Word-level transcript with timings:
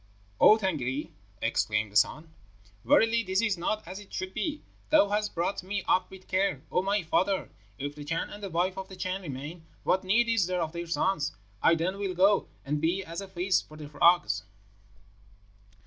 "'O 0.39 0.57
Tângâri,' 0.57 1.11
exclaimed 1.43 1.91
the 1.91 1.95
son, 1.95 2.33
'verily 2.83 3.21
this 3.21 3.39
is 3.39 3.55
not 3.55 3.87
as 3.87 3.99
it 3.99 4.11
should 4.11 4.33
be! 4.33 4.63
Thou 4.89 5.09
hast 5.09 5.35
brought 5.35 5.61
me 5.61 5.83
up 5.87 6.09
with 6.09 6.27
care, 6.27 6.63
O 6.71 6.81
my 6.81 7.03
father! 7.03 7.51
If 7.77 7.93
the 7.93 8.03
Chan 8.03 8.31
and 8.31 8.41
the 8.41 8.49
wife 8.49 8.79
of 8.79 8.89
the 8.89 8.95
Chan 8.95 9.21
remain, 9.21 9.63
what 9.83 10.03
need 10.03 10.27
is 10.27 10.47
there 10.47 10.63
of 10.63 10.71
their 10.71 10.87
son? 10.87 11.19
I 11.61 11.75
then 11.75 11.99
will 11.99 12.15
go, 12.15 12.47
and 12.65 12.81
be 12.81 13.03
as 13.05 13.21
a 13.21 13.27
feast 13.27 13.67
for 13.67 13.77
the 13.77 13.87
frogs.' 13.89 14.41